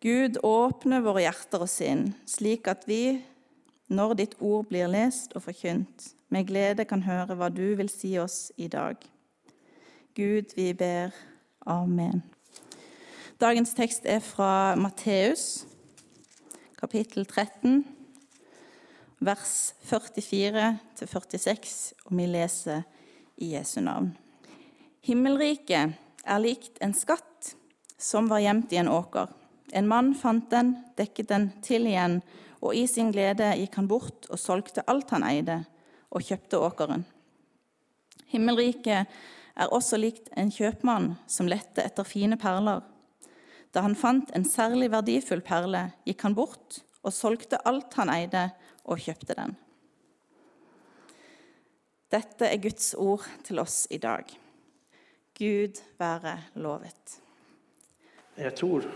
[0.00, 3.20] Gud, åpne våre hjerter og sinn, slik at vi,
[3.92, 8.14] når ditt ord blir lest og forkynt, med glede kan høre hva du vil si
[8.16, 8.96] oss i dag.
[10.16, 11.12] Gud, vi ber.
[11.68, 12.22] Amen.
[13.40, 15.66] Dagens tekst er fra Matteus,
[16.80, 17.82] kapittel 13,
[19.20, 20.64] vers 44
[20.96, 21.74] 46,
[22.06, 22.86] og vi leser
[23.36, 24.14] i Jesu navn.
[25.04, 25.92] Himmelriket
[26.24, 27.52] er likt en skatt
[28.00, 29.28] som var gjemt i en åker.
[29.72, 32.20] En mann fant den, dekket den til igjen,
[32.60, 35.62] og i sin glede gikk han bort og solgte alt han eide,
[36.10, 37.04] og kjøpte åkeren.
[38.30, 39.06] Himmelriket
[39.60, 42.82] er også likt en kjøpmann som lette etter fine perler.
[43.70, 48.50] Da han fant en særlig verdifull perle, gikk han bort og solgte alt han eide,
[48.90, 49.52] og kjøpte den.
[52.10, 54.26] Dette er Guds ord til oss i dag.
[55.38, 57.20] Gud være lovet.
[58.40, 58.88] Jeg tror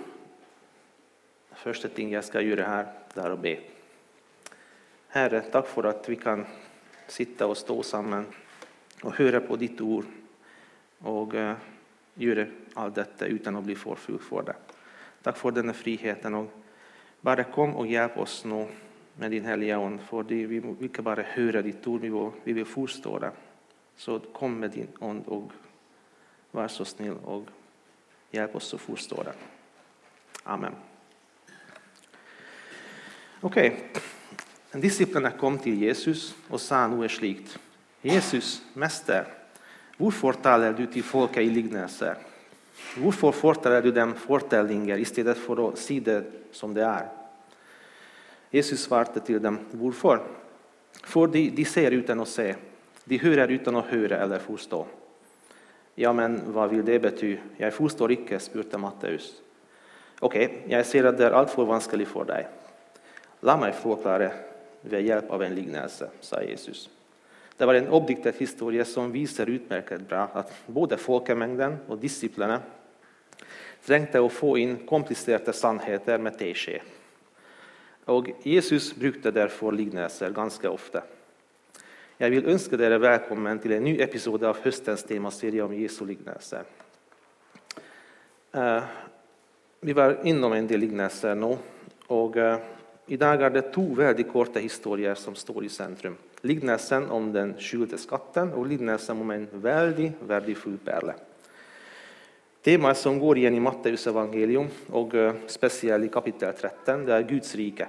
[1.63, 3.55] første ting jeg skal gjøre her, det er å be.
[5.15, 6.43] Herre, takk for at vi kan
[7.07, 8.27] sitte og stå sammen
[9.05, 10.09] og høre på ditt ord
[11.05, 11.55] og eh,
[12.17, 12.47] göra gjøre
[12.81, 14.57] alt dette uten å bli forfulgt for det.
[15.25, 16.35] Takk for denne friheten.
[16.35, 16.51] og
[17.25, 18.65] Bare kom og hjelp oss nå
[19.17, 22.53] med Din Hellige Ånd, for vi vil ikke bare høre ditt ord, vi vill vi
[22.53, 23.33] vil forstå det.
[23.97, 25.53] Så kom med din ånd og
[26.51, 27.47] vær så snill og
[28.35, 29.37] hjelp oss å forstå det.
[30.51, 30.94] Amen.
[33.45, 33.77] Okej,
[34.73, 37.59] disciplinerna kom till Jesus och sa något slikt.
[38.03, 39.27] Jesus, mäster,
[39.97, 42.17] varför talar du till folket i lignelser?
[42.97, 47.09] Varför forteller du dem fortellinger istället för att se det som det är?
[48.51, 50.21] Jesus svarade till dem, Varför?
[51.03, 52.55] För de ser utan att se,
[53.05, 54.87] de hör utan att höra eller förstå.
[55.95, 57.41] Ja, men vad vill det betyda?
[57.57, 59.35] Jag förstår icke, spurte Matteus.
[60.21, 62.47] Okej, jag ser att det är alltför vanskligt för dig.
[63.47, 64.31] Låt mig förklara
[64.81, 66.91] ved hjälp av en lignelse, sa Jesus.
[67.57, 72.61] Det var en objektiv historia som visar utmärkt bra att både folkmängden och disiplene
[73.85, 76.81] trengte att få in komplicerade sannheter med tesked.
[78.05, 81.03] Och Jesus brukade därför lignelser ganska ofta.
[82.19, 86.63] Jag vill önska er välkommen till en ny episod av höstens temaserie om Jesu lignelser.
[88.53, 88.83] Eh,
[89.81, 91.57] vi var inom en del lignelser nu
[92.07, 92.59] och eh,
[93.07, 96.17] Idag i dag det två väldigt korta historier som står i centrum.
[96.41, 101.15] Liknelsen om den skjulte skatten och liknelsen om en väldigt värdefull pärla.
[102.63, 107.23] Temat som går igen i Matteus evangelium, och eh, speciellt i kapitel 13, det är
[107.23, 107.89] Guds rike.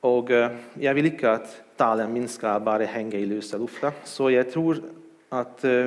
[0.00, 4.30] Och eh, jag vill inte att talen min ska bara hänga i lösa luften, så
[4.30, 4.82] jag tror
[5.28, 5.86] att eh,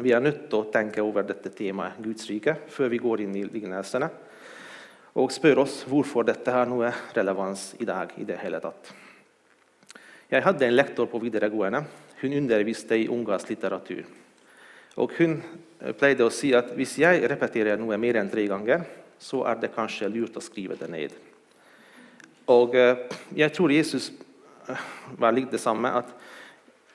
[0.00, 3.44] vi är nöjda att tänka över detta tema, Guds rike, för vi går in i
[3.44, 4.08] liknelserna
[5.16, 8.92] og spør oss hvorfor dette har noe relevans i dag i det hele tatt.
[10.28, 11.84] Jeg hadde en lektor på videregående.
[12.20, 14.04] Hun underviste i ungarsk litteratur.
[14.96, 18.84] Og Hun eh, pleide å si at hvis jeg repeterer noe mer enn tre ganger,
[19.20, 21.16] så er det kanskje lurt å skrive det ned.
[22.52, 23.04] Og eh,
[23.36, 24.10] Jeg tror Jesus
[24.68, 25.92] eh, var litt det samme.
[26.00, 26.12] at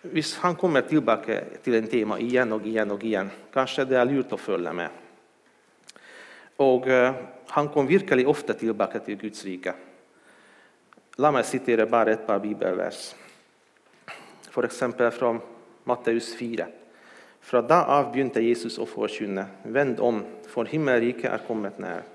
[0.01, 4.09] Hvis han kommer tilbake til en tema igjen og igjen, og igjen, kanskje det er
[4.09, 5.00] lurt å følge med.
[6.61, 7.13] Og eh,
[7.51, 9.73] Han kom virkelig ofte tilbake til Guds rike.
[11.19, 13.09] La meg sitere bare et par bibelvers,
[14.47, 14.79] f.eks.
[15.17, 15.33] fra
[15.89, 16.67] Matteus 4.
[17.41, 22.05] Fra da av begynte Jesus å forkynne, vend om, for himmelriket er kommet nær.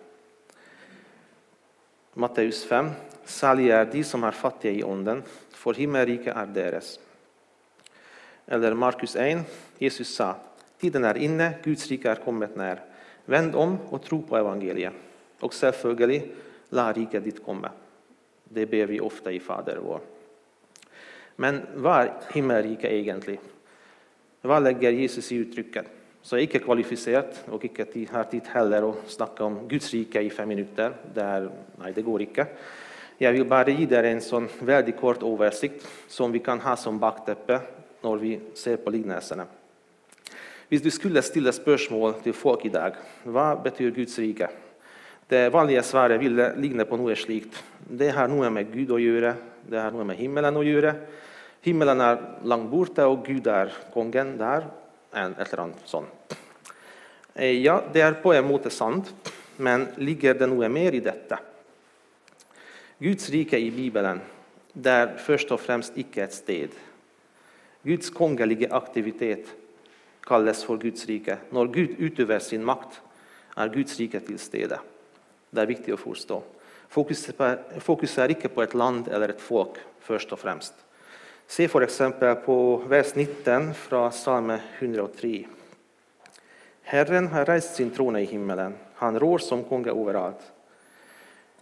[2.17, 2.93] Matteus 5.
[3.29, 5.21] Salige er de som er fattige i ånden,
[5.53, 6.95] for himmelriket er deres.
[8.49, 9.45] Eller Markus 1.
[9.83, 10.37] Jesus sa,
[10.81, 12.81] tiden er inne, Guds rike er kommet nær.
[13.27, 14.93] Vänd om och tro på evangeliet.
[15.41, 16.33] och selvfølgelig,
[16.71, 17.71] lär riket ditt komma.
[18.45, 20.01] Det ber vi ofta i Fader vår.
[21.37, 23.43] Men vad är himmelriket egentligen?
[24.43, 25.87] Vad lägger Jesus i uttrycket?
[26.23, 30.21] Så jeg er ikke kvalifisert og icke har tid heller att snacka om Guds rike
[30.21, 30.95] i fem minuter.
[31.15, 32.47] Det nej, det går icke.
[33.19, 36.99] Jag vill bara ge er en sån väldigt kort översikt som vi kan ha som
[36.99, 37.61] baktäppe
[38.03, 39.47] när vi ser på liknelserna.
[40.69, 44.49] Hvis du skulle stille spørsmål til folk i dag, hva betyr Guds rike?
[45.31, 47.55] Det vanlige svaret ville ligne på noe slikt.
[47.87, 49.35] Det har noe med Gud å gjøre,
[49.67, 50.95] det har noe med himmelen å gjøre.
[51.67, 54.67] Himmelen er langt borte, og Gud er kongen der.
[55.17, 56.07] Et eller annet sånn.
[57.35, 59.13] Eh, ja, det er på en måte sant,
[59.63, 61.39] men ligger det noe mer i dette?
[63.03, 64.23] Guds rike i Bibelen
[64.77, 66.75] det er først og fremst ikke et sted.
[67.87, 69.49] Guds kongelige aktivitet
[70.27, 71.39] kalles for Guds rike.
[71.55, 73.01] Når Gud utøver sin makt,
[73.57, 74.79] er Guds rike til stede.
[75.51, 76.41] Det er viktig å forstå.
[76.91, 80.75] Fokus er ikke på et land eller et folk først og fremst.
[81.47, 82.01] Se f.eks.
[82.45, 82.57] på
[82.91, 85.47] vers 19 fra Salme 103.
[86.91, 88.75] Herren har reist sin trone i himmelen.
[89.03, 90.43] Han rår som konge overalt.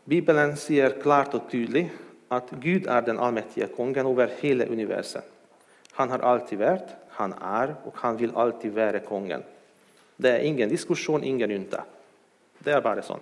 [0.04, 1.86] Bibelen sier klart og tydelig
[2.32, 5.24] at Gud er den allmektige kongen over hele universet.
[5.96, 9.42] Han har alltid vært, han är och han vill alltid vara kungen.
[10.16, 11.84] Det är ingen diskussion, ingen ynta.
[12.58, 13.20] Det är bara sånn.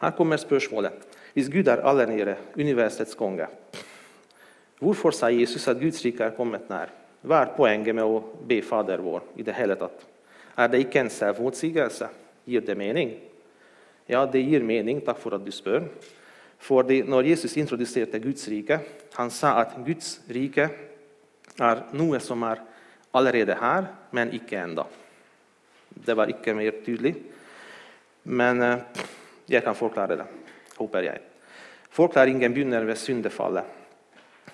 [0.00, 0.92] Här kommer spörsmålet.
[1.32, 3.46] Hvis Gud är allerede universets konge,
[4.78, 6.88] varför säger Jesus att Guds rike är kommit när?
[7.20, 9.76] Vad är poängen med att be Fader vår i det hela?
[9.76, 10.06] tatt?
[10.70, 12.08] Det icke en selvmotsigelse?
[12.44, 13.20] Ger det mening?
[14.06, 15.00] Ja, det ger mening.
[15.00, 15.88] tack för att du spør.
[16.58, 18.80] För när Jesus introducerade Guds rike,
[19.12, 20.68] han sa att Guds rike
[21.60, 22.62] er noe som er
[23.12, 24.86] allerede her, men ikke enda.
[25.92, 27.14] Det var ikke mer tydelig,
[28.24, 28.78] men eh,
[29.46, 30.26] jag jeg kan forklare det,
[30.78, 31.20] håper jeg.
[31.92, 33.64] Forklaringen begynner ved syndefallet.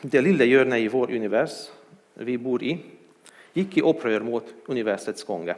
[0.03, 1.69] Det lille hjørnet i vår univers
[2.15, 2.75] vi bor i,
[3.55, 5.55] gikk i opprør mot universets konge.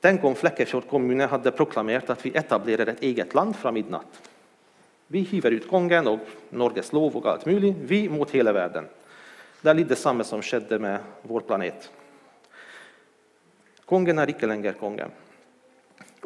[0.00, 4.20] Tänk om Flekkefjord kommune hadde proklamert at vi etablerer et eget land fra midnatt.
[5.08, 8.86] Vi hiver ut kongen og Norges lov og alt mulig, vi mot hele verden.
[9.58, 11.88] Det er litt det samme som skjedde med vår planet.
[13.88, 15.08] Kongen er ikke lenger konge.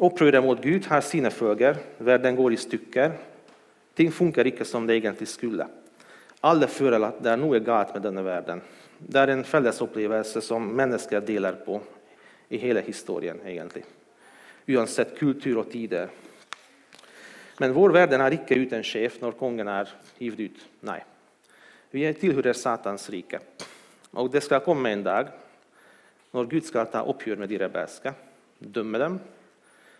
[0.03, 1.79] Opprøret mot Gud har sine følger.
[1.97, 3.15] Verden går i stykker.
[3.97, 5.65] Ting funker ikke som det egentlig skulle.
[6.43, 8.61] Alle føler at det er noe galt med denne verden.
[8.99, 11.79] Det er en fellesopplevelse som mennesker deler på
[12.53, 13.85] i hele historien, egentlig.
[14.69, 16.11] Uansett kultur og tider.
[17.61, 19.89] Men vår verden er ikke uten sjef når kongen er
[20.19, 20.61] hivd ut.
[20.89, 20.99] Nei.
[21.93, 23.37] Vi tilhører Satans rike.
[24.17, 25.27] Og det skal komme en dag
[26.33, 28.13] når Gud skal ta oppgjør med de rebelske,
[28.57, 29.19] dømme dem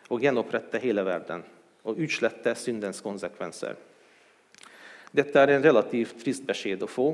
[0.10, 1.44] og gjenopprette hele verden
[1.86, 3.78] og utslette syndens konsekvenser.
[5.13, 7.12] Dette er en relativt trist beskjed å få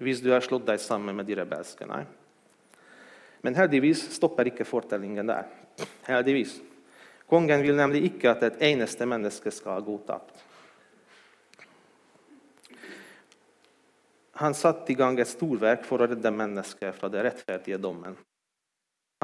[0.00, 1.84] hvis du har slått deg sammen med de rebelske.
[1.84, 2.06] Nei.
[3.44, 5.44] Men heldigvis stopper ikke fortellingen der.
[6.08, 6.56] Heldigvis.
[7.28, 10.45] Kongen vil nemlig ikke at et eneste menneske skal gå tapt.
[14.36, 18.16] Han satte i gang et storverk for å redde människor fra den rettferdige dommen.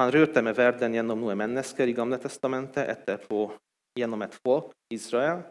[0.01, 3.45] Han rørte med verden gjennom noen mennesker i Gamle testamentet, etterpå
[3.99, 5.43] gjennom et folk, Israel,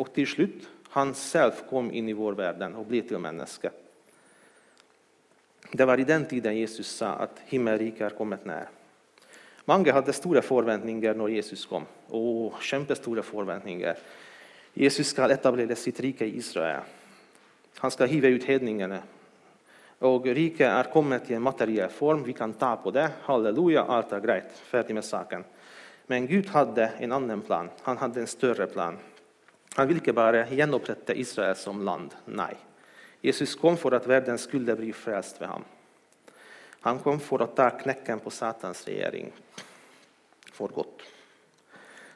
[0.00, 0.64] og til slutt
[0.94, 3.70] han selv kom inn i vår verden og ble til menneske.
[5.70, 8.72] Det var i den tiden Jesus sa at himmelriket er kommet nær.
[9.68, 11.84] Mange hadde store forventninger når Jesus kom.
[12.08, 12.22] Å,
[12.64, 14.00] kjempestore forventninger.
[14.80, 16.88] Jesus skal etablere sitt rike i Israel.
[17.80, 19.02] Han skal hive ut hedningene
[20.00, 22.22] og riket er kommet i en materiell form.
[22.24, 23.06] Vi kan ta på det.
[23.26, 24.52] Halleluja, alt er greit.
[24.70, 25.44] Ferdig med saken.
[26.08, 27.68] Men Gud hadde en annen plan.
[27.84, 28.96] Han hadde en større plan.
[29.76, 32.16] Han ville ikke bare gjenopprette Israel som land.
[32.32, 32.54] Nei.
[33.20, 35.66] Jesus kom for at verden skulle bli frelst ved ham.
[36.80, 39.28] Han kom for å ta knekken på Satans regjering
[40.56, 41.04] for godt.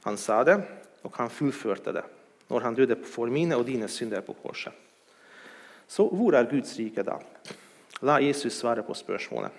[0.09, 0.57] Han sa det,
[1.05, 2.07] og han fullførte det
[2.49, 4.73] når han døde for mine og dine synder på korset.
[5.89, 7.19] Så hvor er Guds rike da?
[8.03, 9.51] La Jesus svare på spørsmålet.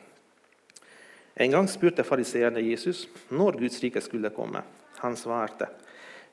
[1.35, 4.61] En gang spurte fariseerne Jesus når Guds rike skulle komme.
[5.03, 5.67] Han svarte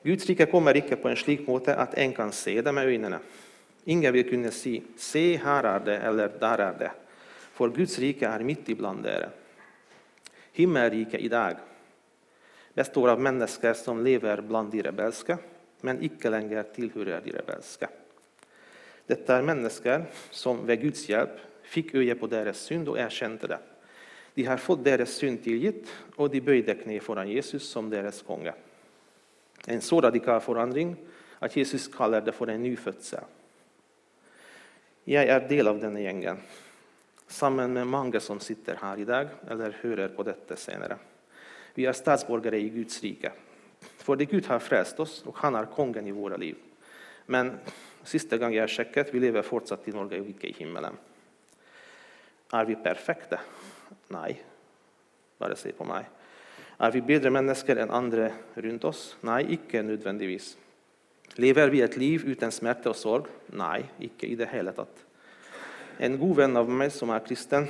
[0.03, 3.19] Guds rike kommer ikke på en slik måte at en kan se det med øynene.
[3.85, 6.91] Ingen vil kunne si 'se, her er det', eller 'der er det',
[7.53, 9.29] for Guds rike er midt iblant dere.
[10.53, 11.57] Himmelriket i dag
[12.75, 15.37] består av mennesker som lever blant de rebelske,
[15.81, 17.87] men ikke lenger tilhører de rebelske.
[19.07, 21.39] Dette er mennesker som ved Guds hjelp
[21.73, 23.59] fikk øye på deres synd og erkjente det.
[24.33, 28.53] De har fått deres synd tilgitt, og de bøyde kne foran Jesus som deres konge.
[29.69, 30.95] En så radikal forandring
[31.43, 33.23] at Jesus kaller det for en ny Jag
[35.05, 36.37] Jeg er del av denne gjengen,
[37.27, 40.97] sammen med mange som sitter her i dag eller hører på dette senere.
[41.75, 43.31] Vi er statsborgere i Guds rike.
[44.03, 46.55] Fordi Gud har frelst oss, og han er kongen i våre liv.
[47.25, 47.59] Men
[48.07, 50.97] siste gang jeg sjekket, vi lever fortsatt i Norge og ikke i himmelen.
[52.53, 53.39] Er vi perfekte?
[54.13, 54.33] Nei.
[55.39, 56.05] Bare se på meg.
[56.83, 59.01] Er vi bedre mennesker enn andre rundt oss?
[59.25, 60.53] Nei, ikke nødvendigvis.
[61.41, 63.29] Lever vi et liv uten smerte og sorg?
[63.57, 65.01] Nei, ikke i det hele tatt.
[66.03, 67.69] En god venn av meg som er kristen,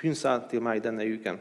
[0.00, 1.40] hun sa til meg denne uken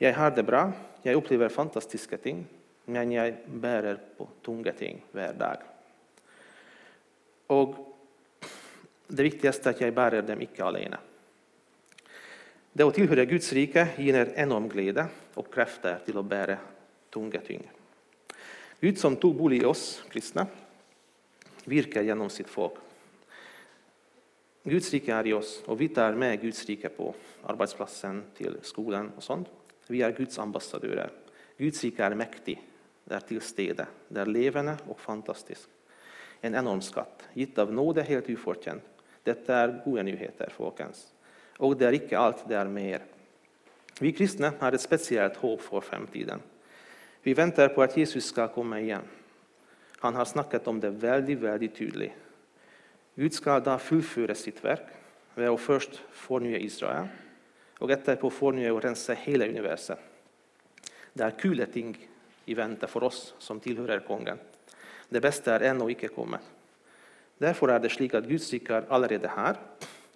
[0.00, 0.66] jeg har det bra,
[1.04, 2.42] jeg opplever fantastiske ting,
[2.90, 5.62] men jeg bærer på tunge ting hver dag.
[7.54, 7.74] Og
[9.06, 10.98] det viktigaste är att jag bärer dem icke alene.
[12.72, 16.58] Det att tillhöra Guds rike ger en enorm glädje och krafter till att bära
[17.10, 17.68] tunga tyngd.
[18.80, 20.46] Gud som tog bolig i oss kristna
[21.64, 22.72] virkar genom sitt folk.
[24.62, 29.12] Guds rike är i oss, och vi tar med Guds rike på arbetsplatsen, till skolan
[29.16, 29.48] och sånt.
[29.86, 31.10] Vi är Guds ambassadörer.
[31.56, 32.62] Guds rike är mäktig,
[33.04, 35.68] det är tillstede, det är levande och fantastiskt.
[36.44, 38.82] En enorm skatt, gitt av nåde helt ufortjent.
[39.22, 41.12] Detta är goda nyheter, folkens.
[41.56, 43.02] Och det är icke allt, det är mer.
[44.00, 46.40] Vi kristna har ett speciellt hopp för framtiden.
[47.22, 49.02] Vi väntar på att Jesus ska komma igen.
[49.98, 52.12] Han har snackat om det väldigt, väldigt tydligt.
[53.14, 54.88] Gud ska då fullföra sitt verk
[55.34, 57.08] ved å først fornye Israel,
[57.80, 59.98] og etterpå fornye og rense hele universet.
[61.14, 61.94] Det er kule ting
[62.44, 64.38] i vente for oss som tilhører kongen.
[65.08, 66.40] Det beste er ennå ikke kommet.
[67.40, 69.58] Derfor er det slik at Guds rike er allerede her,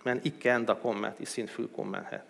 [0.04, 2.22] men ikke enda kommet i sin fullkommenhet.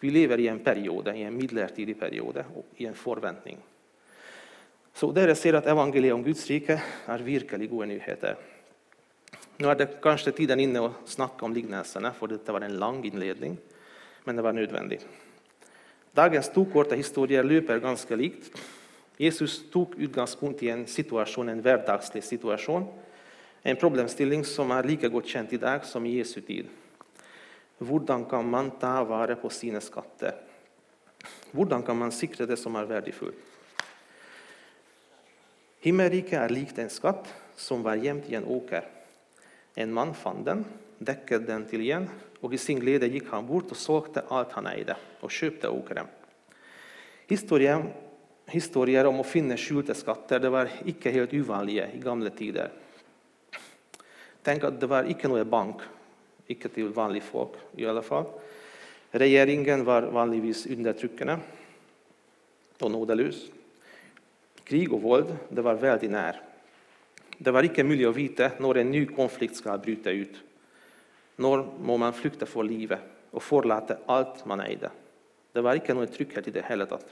[0.00, 2.44] Vi lever i en periode, i en midlertidig periode,
[2.78, 3.60] i en forventning.
[4.94, 8.36] Så dere ser at evangeliet om Guds rike er virkelig gode nyheter.
[9.58, 13.00] Nå er det kanskje tiden inne å snakke om lignelsene, for dette var en lang
[13.06, 13.56] innledning,
[14.24, 15.00] men det var nødvendig.
[16.14, 18.50] Dagens to korte historier løper ganske likt.
[19.16, 22.86] Jesus tog utgångspunkt i en situation, en vardagslig situation,
[23.62, 26.66] en problemställning som är lika gott känd idag som i Jesu tid.
[27.78, 30.34] Hur kan man ta vara på sina skatter?
[31.50, 33.36] Hur kan man säkra det som är värdefullt?
[35.80, 38.84] Himmelriket är likt en skatt som var gömd i en åker.
[39.74, 40.64] En man fann den,
[40.98, 42.08] däckade den till igen
[42.40, 46.06] och i sin glädje gick han bort och sålde allt han ägde och köpte åkern.
[47.26, 47.88] Historien
[48.52, 52.72] historier om å finne skjulte skatter det var ikke helt uvanlige i gamle tider.
[54.44, 55.80] Tenk at Det var ikke noe bank,
[56.48, 58.28] ikke til vanlige folk i alle fall.
[59.14, 61.38] Regjeringen var vanligvis undertrykkende
[62.82, 63.38] og nådeløs.
[64.64, 66.40] Krig og vold det var veldig nær.
[67.38, 70.36] Det var ikke mulig å vite når en ny konflikt skal bryte ut.
[71.40, 74.90] Når må man flykte for livet og forlate alt man eide?
[75.54, 77.06] Det var ikke noe trygghet i det hele tatt.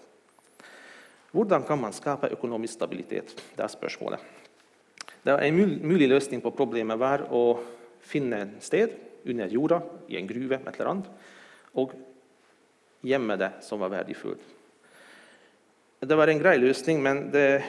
[1.32, 3.32] Hvordan kan man skapa økonomisk stabilitet?
[3.56, 4.20] Det er spørsmålet.
[5.24, 7.60] Det er En mulig løsning på problemet var å
[8.00, 11.10] finne et sted under jorda, i en gruve, et eller annet,
[11.74, 11.94] og
[13.02, 14.42] gjemme det som var verdifullt.
[16.02, 17.62] Det var en grei løsning, men det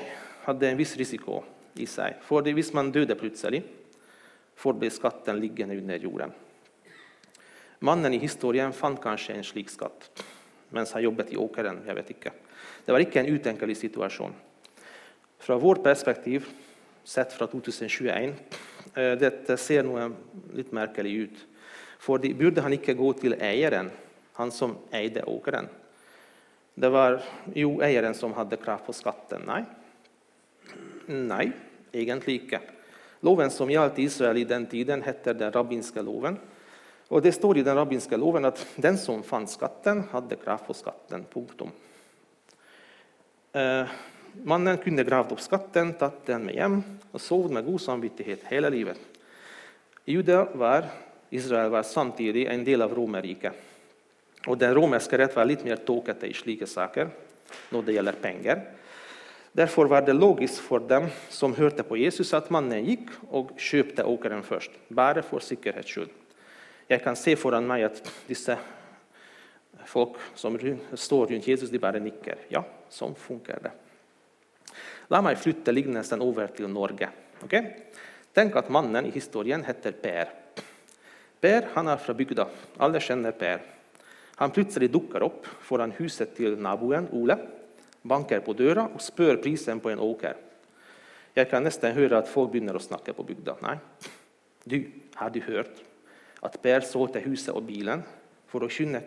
[0.48, 1.44] hadde en viss risiko
[1.78, 2.18] i seg.
[2.26, 3.62] For hvis man døde plutselig,
[4.58, 6.34] forble skatten liggende under jorden.
[7.84, 10.24] Mannen i historien fant kanskje en slik skatt
[10.74, 11.84] mens han jobbet i åkeren.
[11.86, 12.32] jeg vet ikke.
[12.86, 14.34] Det var ikke en utenkelig situasjon.
[15.44, 16.48] Fra vårt perspektiv,
[17.04, 18.34] sett fra 2021,
[18.96, 20.10] eh, dette ser noe
[20.56, 21.46] litt merkelig ut.
[22.00, 23.92] For burde han ikke gå til eieren,
[24.36, 25.70] han som eide åkeren?
[26.76, 27.22] Det var
[27.56, 29.46] jo eieren som hadde krav på skatten.
[29.46, 29.64] Nei,
[31.08, 31.52] Nei,
[31.92, 32.62] egentlig ikke.
[33.24, 36.38] Loven som gjaldt Israel i den tiden, heter den rabbinske loven.
[37.10, 40.74] Og Det står i den rabbinske loven at den som fant skatten, hadde krav på
[40.74, 41.26] skatten.
[41.32, 41.72] Punktum.
[43.56, 43.86] Eh,
[44.44, 48.70] mannen kunde gravt upp skatten, tagit den med hem och sov med god samvittighet hela
[48.70, 48.98] livet.
[50.06, 50.86] Juda var,
[51.30, 53.54] Israel var samtidigt, en del av Romerriket.
[54.48, 57.10] Och Den romerska rätten var lite mer tokig i slika saker
[57.70, 58.62] när det gäller pengar.
[59.52, 64.04] Därför var det logiskt för dem som hörde på Jesus, att mannen gick och köpte
[64.04, 66.10] åkaren först, bara för säkerhets skull.
[66.88, 68.58] Jag kan se föran mig att dessa
[69.90, 70.58] folk som
[70.94, 72.46] står runt Jesus, de bara nickar.
[72.54, 73.74] Ja, sånn funkar det.
[75.12, 77.10] La meg flytte lignelsen over til Norge.
[77.44, 77.74] Okay?
[78.34, 80.32] Tenk at mannen i historien heter Per.
[81.44, 82.48] Per han er fra bygda.
[82.82, 83.62] Alle kjenner Per.
[84.40, 87.38] Han plutselig dukker opp foran huset til naboen Ole
[88.04, 90.36] banker på døra og spør prisen på en åker.
[91.34, 93.56] Jeg kan nesten høre at folk begynner å snakke på bygda.
[93.64, 93.78] Nei,
[94.70, 94.78] du,
[95.18, 95.82] har du hørt
[96.44, 98.04] at Per solgte huset og bilen
[98.52, 99.02] for å kunne,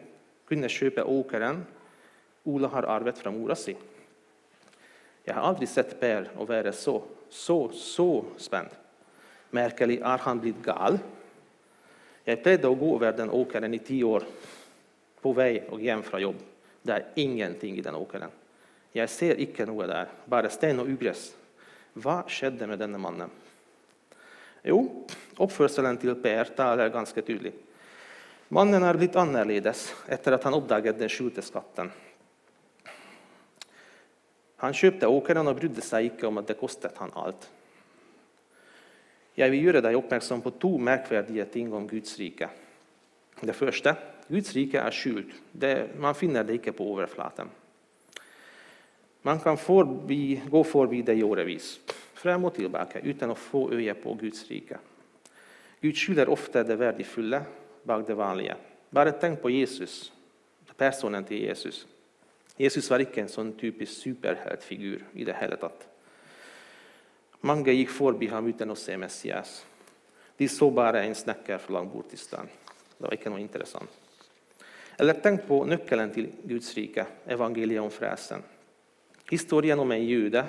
[0.48, 1.64] kunde köpa åkaren
[2.46, 3.76] Ola har arvet från mora si?
[5.24, 8.68] Jag har aldrig sett Per och vara så, så, så spänd.
[9.50, 10.98] Märkelig, har han blivit gal?
[12.24, 14.22] Jag pleide att gå över den åkaren i tio år,
[15.20, 16.36] på väg och hem från jobb.
[16.82, 18.30] Det är ingenting i den åkaren.
[18.92, 21.34] Jag ser icke något där, bara sten och ugräs.
[21.92, 23.30] Vad skedde med denne mannen?
[24.62, 25.06] Jo,
[25.38, 27.62] uppförseln till Per talar ganska tydligt.
[28.48, 31.90] Mannen er blitt annerledes etter at han oppdaget den skjulte skatten.
[34.56, 37.50] Han köpte åkeren och brydde sig inte om att det kostet han allt.
[39.34, 42.48] Jag vill göra dig uppmärksam på två märkvärdiga ting om Guds rike.
[43.40, 43.96] Det första.
[44.28, 45.34] Guds rike är skjult.
[45.52, 47.48] Det, man finner det inte på överflaten.
[49.22, 51.80] Man kan förbi, gå förbi det i årevis,
[52.14, 54.78] fram och tillbaka, utan att få öja på Guds rike.
[55.80, 57.42] Gud skjuler ofta det värdefulla
[57.86, 58.56] bak det vanliga.
[58.90, 60.12] Bara tänk på Jesus,
[60.76, 61.86] personen till Jesus.
[62.56, 65.56] Jesus var inte en sån typisk superhjältefigur i det hela.
[65.56, 65.88] tatt.
[67.40, 69.66] Många gick förbi honom utan att se Messias.
[70.36, 72.48] De såg bara en snäckare för långt bort i stan.
[72.98, 73.90] Det var inte något intressant.
[74.98, 78.42] Eller tänk på nyckeln till Guds rike, evangeliet om.
[79.30, 80.44] Historien om en jude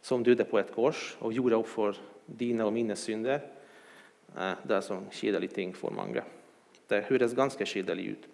[0.00, 3.40] som dödade på ett kors och gjorde upp för dina och mina synder.
[4.38, 6.22] Eh, det är som kjedelig ting för många.
[6.88, 8.26] Det høres ganske kjedelig ut.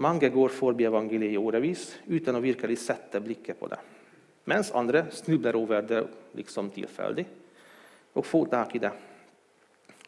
[0.00, 3.80] Mange går forbi evangeliet i årevis uten å virkelig sette blikket på det.
[4.48, 6.00] Mens andre snubler over det
[6.38, 7.26] liksom tilfeldig
[8.16, 8.92] og får tak i det.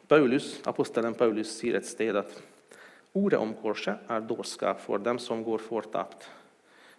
[0.09, 2.33] Paulus, apostelen Paulus sier et sted at
[3.13, 6.27] ordet om korset er dårskap for dem som går fortapt.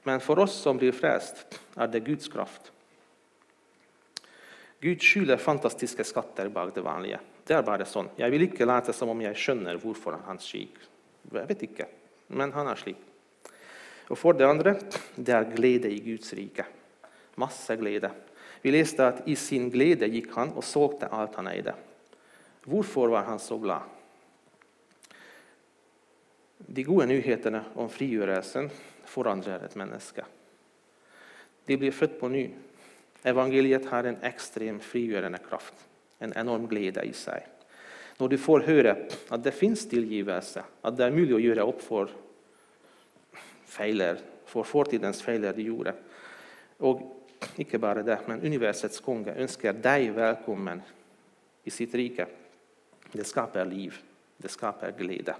[0.05, 2.71] Men for oss som blir frelst, er det Guds kraft.
[4.83, 7.21] Gud skjuler fantastiske skatter bak det vanlige.
[7.43, 8.11] Det er bare sånn.
[8.17, 10.77] Jeg vil ikke late som om jeg skjønner hvorfor han er slik.
[11.33, 11.87] Jeg vet ikke,
[12.35, 13.01] men han er slik.
[14.11, 14.75] Og for det andre
[15.15, 16.65] det er glede i Guds rike.
[17.39, 18.11] Masse glede.
[18.63, 21.73] Vi leste at i sin glede gikk han og solgte alt han eide.
[22.63, 23.89] Hvorfor var han så glad?
[26.63, 28.69] De gode nyhetene om frigjørelsen
[29.09, 30.23] forandrer et menneske.
[31.67, 32.45] De blir født på ny.
[33.27, 35.75] Evangeliet har en ekstrem frigjørende kraft,
[36.23, 37.45] en enorm glede i seg.
[38.19, 38.93] Når du får høre
[39.33, 42.11] at det fins tilgivelse, at det er mulig å gjøre opp for
[43.73, 45.95] feiler, for fortidens feiler du gjorde,
[46.85, 47.01] og
[47.59, 50.81] ikke bare det, men universets konge ønsker deg velkommen
[51.63, 52.27] i sitt rike,
[53.13, 53.97] det skaper liv,
[54.37, 55.35] det skaper glede.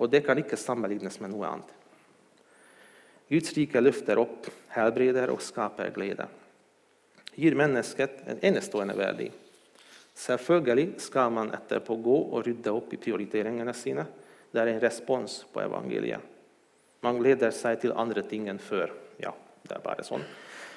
[0.00, 1.76] Og det kan ikke sammenlignes med noe annet.
[3.30, 6.26] Guds rike løfter opp, helbreder og skaper glede.
[7.36, 9.28] Gir mennesket en enestående verdi.
[10.20, 14.04] Selvfølgelig skal man etterpå gå og rydde opp i prioriteringene sine.
[14.50, 16.20] Det er en respons på evangeliet.
[17.00, 18.92] Man gleder seg til andre ting enn før.
[19.22, 19.32] Ja,
[19.64, 20.24] det er bare sånn.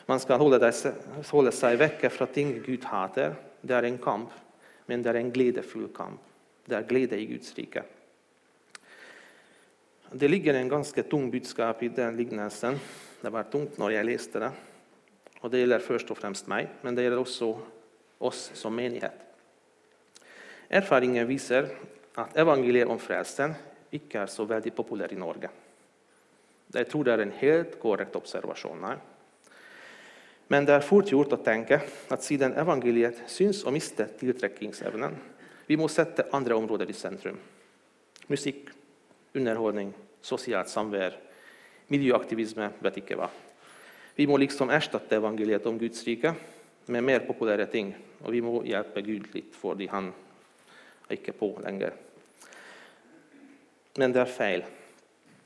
[0.08, 3.36] Man skal holde seg vekke fra ting Gud hater.
[3.64, 4.32] Det er en kamp,
[4.88, 6.22] men det er en gledefull kamp.
[6.64, 7.84] Det er glede i Guds rike.
[10.14, 12.80] Det ligger en ganske tung budskap i den lignelsen.
[13.20, 14.52] Det var tungt når jeg leste det.
[15.42, 17.50] Og Det gjelder først og fremst meg, men det gjelder også
[18.24, 19.23] oss som menighet.
[20.74, 21.68] Erfaringen visar
[22.16, 23.54] att evangeliet om frälsningen
[23.94, 25.52] ikke er så veldig populær i Norge.
[26.74, 28.82] Jeg tror det er en helt korrekt observasjon.
[30.50, 31.78] Men det er fort gjort å tenke
[32.10, 35.14] at siden evangeliet syns å miste tiltrekkingsevnen,
[35.70, 37.38] vi må sette andre områder i sentrum.
[38.34, 38.74] Musikk,
[39.38, 39.94] underholdning,
[40.26, 41.14] sosialt samvær,
[41.94, 43.30] miljøaktivisme, vet ikke hva.
[44.18, 46.34] Vi må liksom erstatte evangeliet om Guds rike
[46.90, 47.94] med mer populære ting.
[48.26, 50.10] Og vi må hjelpe Gud litt, fordi han
[51.18, 51.96] ikke på lenger.
[54.00, 54.64] Men det er feil.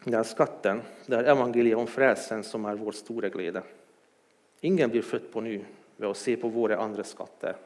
[0.07, 3.63] Det er skatten, det er evangeliet om frelsen som er vår store glede.
[4.63, 5.57] Ingen blir født på ny
[5.97, 7.57] ved å se på våre andre skatter.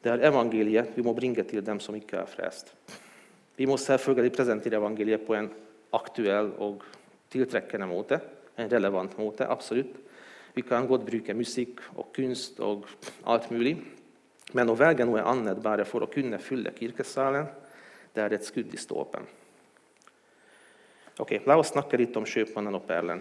[0.00, 2.72] Det er evangeliet vi må bringe til dem som ikke er frelst.
[3.56, 5.50] Vi må selvfølgelig presentere evangeliet på en
[5.94, 6.82] aktuell og
[7.30, 8.18] tiltrekkende måte.
[8.56, 9.92] En relevant måte, absolutt.
[10.56, 12.88] Vi kan godt bruke musikk og kunst og
[13.28, 13.76] alt mulig.
[14.52, 17.46] Men å velge noe annet bare for å kunne fylle kirkesalen,
[18.14, 19.26] det er et skudd i ståpen.
[21.20, 23.20] Ok, La oss snakke litt om kjøpmannen og perlen.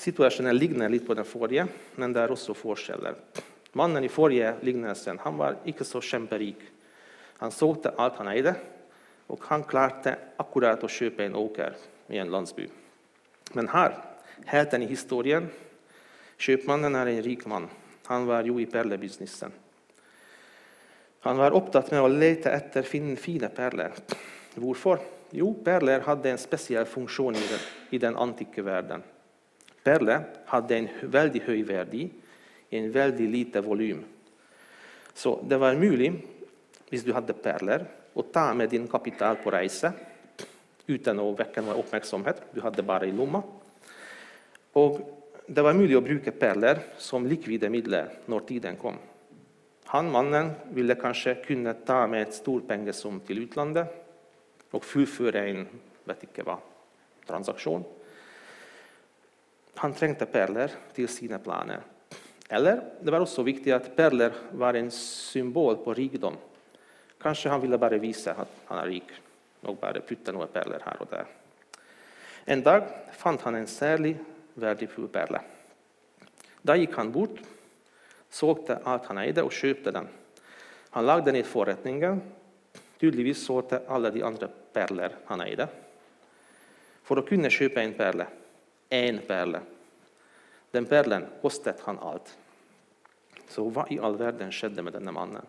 [0.00, 1.66] Situasjonen ligner litt på den forrige,
[2.00, 3.18] men det er også forskjeller.
[3.78, 6.60] Mannen i forrige lignelsen han var ikke så kjemperik.
[7.42, 8.54] Han solgte alt han eide,
[9.30, 11.76] og han klarte akkurat å kjøpe en åker
[12.12, 12.66] i en landsby.
[13.54, 13.96] Men her,
[14.50, 15.50] helten i historien,
[16.38, 17.68] kjøpmannen er en rik mann.
[18.08, 19.52] Han var jo i perlebusinessen.
[21.24, 23.96] Han var opptatt med å lete etter fine perler.
[24.60, 25.00] Hvorfor?
[25.34, 27.62] Jo, perler hadde en spesiell funksjon i den,
[27.96, 29.00] i den antikke verden.
[29.84, 32.04] Perler hadde en veldig høy verdi
[32.68, 34.04] i en veldig lite volum.
[35.14, 36.12] Så det var mulig,
[36.90, 39.90] hvis du hadde perler, att ta med din kapital på reise
[40.86, 42.42] uten å vekke noe oppmerksomhet.
[42.52, 43.40] Du hadde bare i lomma.
[44.76, 45.00] Og
[45.46, 49.00] det var mulig å bruke perler som likvide midler når tiden kom.
[49.94, 53.88] Han mannen ville kanske kunna ta med ett stor pengesum till utlandet
[54.70, 55.68] och fullföra en
[56.04, 56.58] vet inte vad,
[57.26, 57.84] transaktion.
[59.74, 61.80] Han trängde perler till sina planer.
[62.48, 66.34] Eller det var också viktigt att perler var en symbol på rikdom.
[67.20, 69.10] Kanske han ville bara visa att han är rik,
[69.60, 71.24] och bara putta några perler här och där.
[72.44, 74.16] En dag fann han en särlig
[74.54, 75.40] värdefull pärla.
[76.62, 77.38] Där gick han bort,
[78.34, 80.08] sålde allt han ägde och köpte den.
[80.90, 82.22] Han lagde ner förrättningen,
[83.00, 85.68] tydligtvis sålde alla de andra pärlor han ägde,
[87.02, 88.26] för att kunna köpa en pärla,
[88.88, 89.60] en pärla,
[90.70, 92.38] Den pärlen kostade han allt.
[93.48, 95.46] Så vad i all världen skedde med denne mannen?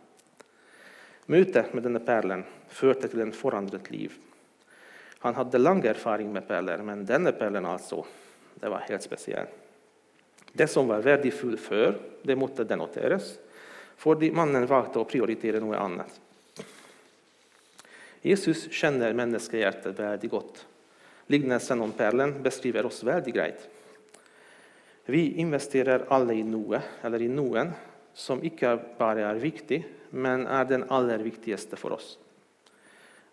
[1.26, 4.13] Mötet med denna pärlen förde till en förändrat liv.
[5.19, 8.06] Han hade lång erfarenhet med pärlor, men denna pärlen alltså,
[8.56, 9.48] det var helt speciell.
[10.56, 13.34] Det som var verdifullt før, det måtte denoteres,
[14.00, 16.22] fordi mannen valgte å prioritere noe annet.
[18.26, 20.62] Jesus kjenner menneskehjertet veldig godt.
[21.30, 23.68] Lignelsen om perlen beskriver oss veldig greit.
[25.06, 27.76] Vi investerer alle i noe eller i noen
[28.15, 29.84] som ikke bare er viktig,
[30.15, 32.15] men er den aller viktigste for oss.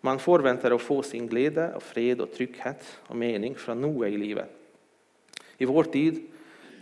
[0.03, 4.19] Man forventer å få sin glede og fred og trygghet og mening fra noe i
[4.19, 4.49] livet.
[5.63, 6.19] I vår tid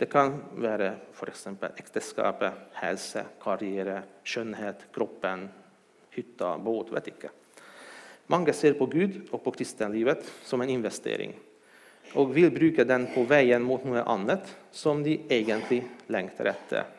[0.02, 1.44] det kan være f.eks.
[1.78, 5.44] ekteskapet, helse, karriere, skjønnhet, kroppen,
[6.10, 7.30] hytta, båt vet ikke.
[8.34, 11.36] Mange ser på Gud og på kristenlivet som en investering
[12.18, 16.90] og vil bruke den på veien mot noe annet som de egentlig lengter etter.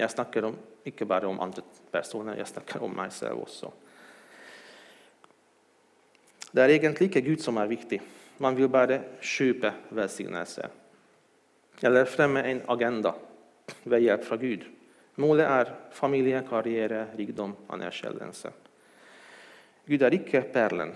[0.00, 0.56] Jeg snakker om,
[0.88, 1.62] ikke bare om andre
[1.92, 3.70] personer, jeg snakker om meg selv også.
[6.48, 8.00] Det er egentlig ikke Gud som er viktig.
[8.40, 10.77] Man vil bare kjøpe velsignelse.
[11.82, 13.14] Eller fremme en agenda
[13.84, 14.64] ved hjelp fra Gud.
[15.18, 18.52] Målet er familie, karriere, rikdom, anerkjennelse.
[19.88, 20.92] Gud er ikke perlen.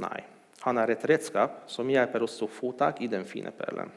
[0.00, 0.20] Nei,
[0.64, 3.90] han er et redskap som hjelper oss å få tak i den fine perlen.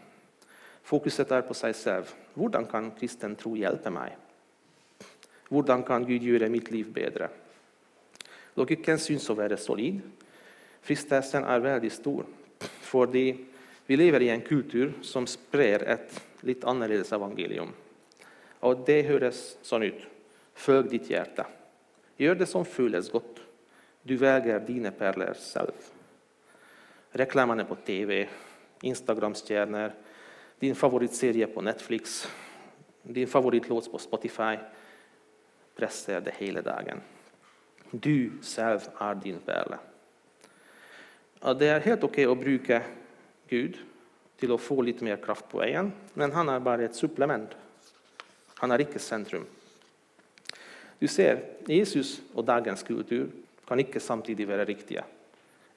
[0.84, 2.14] Fokuset er på seg selv.
[2.36, 4.16] Hvordan kan kristen tro hjelpe meg?
[5.50, 7.30] Hvordan kan Gud gjøre mitt liv bedre?
[8.58, 10.02] Logikken syns å være solid,
[10.86, 12.28] Fristelsen er veldig stor,
[12.88, 13.26] fordi
[13.90, 16.14] vi lever i en kultur som sprer et
[16.46, 17.72] litt annerledes evangelium.
[18.62, 20.04] Og det høres sånn ut.
[20.54, 21.48] Følg ditt hjerte.
[22.22, 23.42] Gjør det som føles godt.
[24.06, 25.74] Du velger dine perler selv.
[27.18, 28.22] Reklamene på TV,
[28.86, 29.98] Instagram-stjerner,
[30.62, 32.22] din favorittserie på Netflix,
[33.02, 34.54] din favorittlåt på Spotify
[35.74, 37.02] presser det hele dagen.
[37.90, 39.80] Du selv er din perle
[41.40, 42.82] det er helt ok å bruke
[43.50, 43.78] Gud
[44.38, 47.50] till att få lite mer kraft på vägen, men han är bara ett supplement.
[48.54, 49.46] Han är ikke sentrum.
[51.00, 53.30] Du ser, Jesus och dagens kultur
[53.66, 55.04] kan icke samtidigt vara riktiga.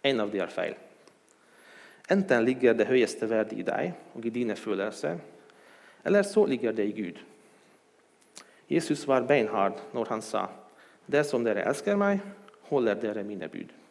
[0.02, 0.74] En av dem är fel.
[2.08, 5.18] Enten ligger det högsta värdet i dig och i dina födelser,
[6.02, 7.18] eller så ligger det i Gud.
[8.66, 10.48] Jesus var benhård när han sa,
[11.06, 12.20] 'Dersom dere älskar mig
[12.60, 13.81] håller dere mina bud'.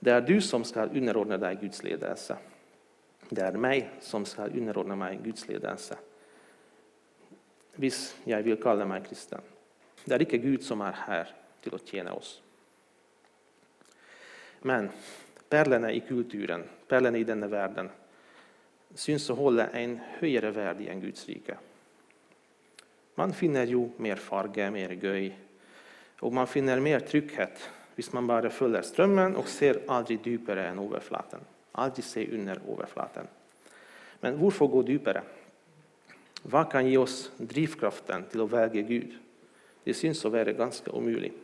[0.00, 2.36] Det är du som ska underordna dig Guds ledelse.
[3.28, 5.98] Det är mig som ska underordna mig Guds ledelse.
[7.74, 9.40] Visst, jag vill kalla mig kristen.
[10.04, 12.42] Det är icke Gud som är här till att tjäna oss.
[14.60, 14.90] Men
[15.48, 17.90] pärlorna i kulturen, pärlorna i denna världen,
[18.94, 21.56] syns och håller en högre värld i än Guds rike.
[23.14, 25.38] Man finner ju mer farge, mer göj
[26.20, 30.78] och man finner mer trygghet hvis man bara följer strömmen och ser aldrig djupare än
[30.78, 31.40] överflaten.
[31.72, 33.26] Aldrig se under överflaten.
[34.20, 35.22] Men varför gå djupare?
[36.42, 39.18] Vad kan ge oss drivkraften till att välja Gud?
[39.84, 41.34] Det syns att vara ganska omöjligt.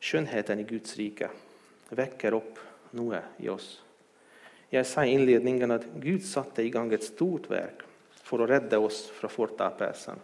[0.00, 1.30] Skönheten i Guds rike
[1.88, 2.58] väcker upp
[2.90, 3.82] något i oss.
[4.68, 9.10] Jag sa i inledningen att Gud satte i ett stort verk för att rädda oss
[9.10, 10.16] från fortapelsen.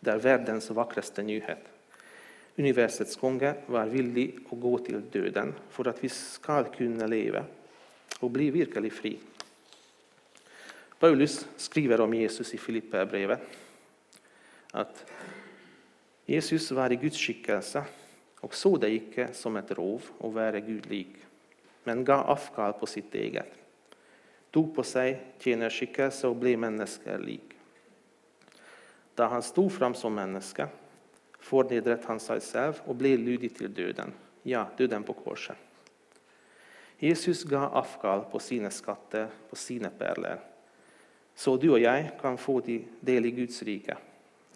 [0.00, 1.73] Det är världens vackraste nyhet.
[2.56, 7.44] Universets konge var villig att gå till döden för att vi ska kunna leva
[8.20, 9.18] och bli virkelig fri.
[10.98, 13.40] Paulus skriver om Jesus i Filipperbrevet
[14.70, 15.06] att
[16.26, 17.84] Jesus var i Guds skickelse
[18.40, 21.16] och såg det icke som ett rov och vare Gud lik,
[21.84, 23.52] men gav avkall på sitt eget.
[24.50, 27.54] tog på sig tjänarskickelse och blev människa lik.
[29.14, 30.68] Då han stod fram som människa,
[31.44, 35.56] fornedret han sig själv och blev lydig till döden, Ja, döden på korset.
[36.98, 40.40] Jesus gav avkall på sina skatter, på sina pärlor,
[41.34, 42.60] Så du och jag kan få
[43.00, 43.96] del i Guds rike,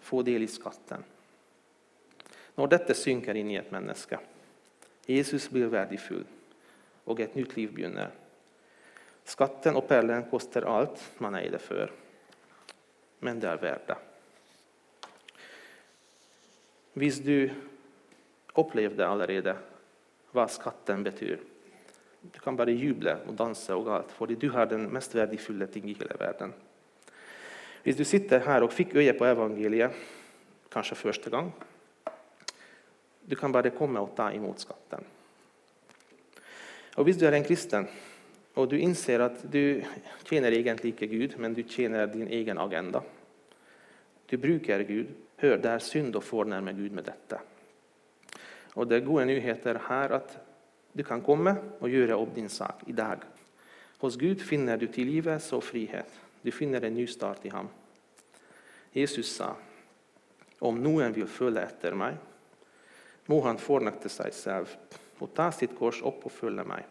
[0.00, 1.04] få del i skatten.
[2.54, 4.20] När detta synker in i ett människa,
[5.06, 6.24] Jesus blir värdefull,
[7.04, 8.10] och ett nytt liv begynner.
[9.24, 11.92] Skatten och pärlen kostar allt man eide för,
[13.18, 13.94] men det är värda.
[13.94, 14.07] det.
[16.98, 17.46] Hvis du
[18.58, 19.54] opplevde allerede
[20.34, 21.38] hva skatten betyr,
[22.18, 25.84] Du kan bare juble og danse og alt, fordi du har den mest verdifulle ting
[25.88, 26.50] i hele verden.
[27.84, 29.94] Hvis du sitter her og fikk øye på evangeliet,
[30.68, 31.52] kanskje første gang,
[33.22, 35.06] du kan bare komme og ta imot skatten.
[36.96, 37.86] Og hvis du er en kristen,
[38.56, 39.80] og du innser at du
[40.26, 43.00] tjener egentlig ikke Gud, men du tjener din egen agenda
[44.30, 45.14] Du bruker Gud.
[45.38, 47.38] Hør, det er synd å fornærme Gud med dette.
[48.74, 50.34] Og det er gode nyheter her at
[50.94, 53.22] du kan komme og gjøre opp din sak i dag.
[54.02, 56.10] Hos Gud finner du tilgivelse og frihet.
[56.42, 57.68] Du finner en ny start i ham.
[58.94, 59.52] Jesus sa,
[60.60, 62.16] om noen vil følge etter meg,
[63.28, 64.72] må han fornekte seg selv
[65.18, 66.86] og ta sitt kors opp og følge meg.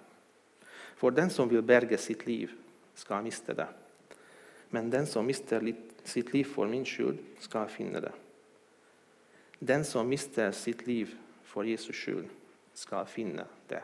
[1.00, 2.54] For den som vil berge sitt liv,
[2.96, 3.68] skal miste det.
[4.72, 5.64] Men den som mister
[6.04, 8.14] sitt liv for min skyld, skal finne det.
[9.60, 12.28] Den som mister sitt liv för Jesus skull
[12.74, 13.84] ska finna det.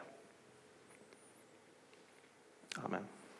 [2.75, 3.03] Amen.